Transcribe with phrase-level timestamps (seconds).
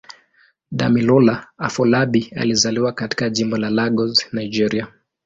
[0.71, 4.87] Damilola Afolabi alizaliwa katika Jimbo la Lagos, Nigeria.